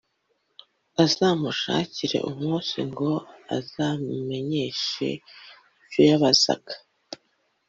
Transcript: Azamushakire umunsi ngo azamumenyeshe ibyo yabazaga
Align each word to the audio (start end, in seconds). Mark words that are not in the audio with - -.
Azamushakire 1.03 2.17
umunsi 2.29 2.75
ngo 2.89 3.11
azamumenyeshe 3.57 5.07
ibyo 5.79 6.01
yabazaga 6.09 6.73